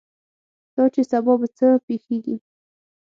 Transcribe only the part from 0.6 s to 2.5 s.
دا چې سبا به څه پېښېږي.